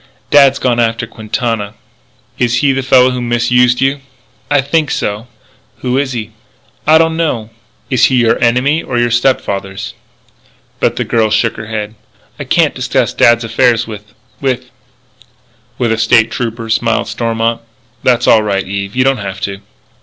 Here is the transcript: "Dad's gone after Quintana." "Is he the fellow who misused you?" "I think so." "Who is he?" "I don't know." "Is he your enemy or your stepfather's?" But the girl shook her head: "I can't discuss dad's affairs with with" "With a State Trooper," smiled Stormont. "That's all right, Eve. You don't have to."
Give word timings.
"Dad's 0.31 0.57
gone 0.57 0.79
after 0.79 1.05
Quintana." 1.05 1.75
"Is 2.39 2.61
he 2.61 2.71
the 2.71 2.81
fellow 2.81 3.11
who 3.11 3.21
misused 3.21 3.81
you?" 3.81 3.99
"I 4.49 4.59
think 4.59 4.89
so." 4.89 5.27
"Who 5.81 5.95
is 5.99 6.13
he?" 6.13 6.31
"I 6.87 6.97
don't 6.97 7.15
know." 7.15 7.51
"Is 7.91 8.05
he 8.05 8.15
your 8.15 8.41
enemy 8.43 8.81
or 8.81 8.97
your 8.97 9.11
stepfather's?" 9.11 9.93
But 10.79 10.95
the 10.95 11.03
girl 11.03 11.29
shook 11.29 11.55
her 11.55 11.67
head: 11.67 11.93
"I 12.39 12.45
can't 12.45 12.73
discuss 12.73 13.13
dad's 13.13 13.43
affairs 13.43 13.85
with 13.85 14.15
with" 14.41 14.71
"With 15.77 15.91
a 15.91 15.99
State 15.99 16.31
Trooper," 16.31 16.71
smiled 16.71 17.07
Stormont. 17.07 17.61
"That's 18.01 18.25
all 18.25 18.41
right, 18.41 18.67
Eve. 18.67 18.95
You 18.95 19.03
don't 19.03 19.17
have 19.17 19.39
to." 19.41 19.59